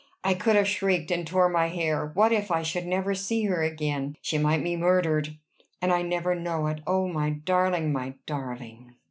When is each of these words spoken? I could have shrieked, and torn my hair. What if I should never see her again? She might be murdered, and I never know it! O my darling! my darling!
I 0.23 0.33
could 0.33 0.55
have 0.55 0.67
shrieked, 0.67 1.11
and 1.11 1.27
torn 1.27 1.51
my 1.51 1.67
hair. 1.67 2.07
What 2.15 2.31
if 2.31 2.49
I 2.49 2.63
should 2.63 2.87
never 2.87 3.13
see 3.13 3.43
her 3.45 3.61
again? 3.61 4.17
She 4.19 4.39
might 4.39 4.63
be 4.63 4.75
murdered, 4.75 5.37
and 5.79 5.93
I 5.93 6.01
never 6.01 6.33
know 6.33 6.65
it! 6.65 6.81
O 6.87 7.07
my 7.07 7.29
darling! 7.29 7.93
my 7.93 8.15
darling! 8.25 8.95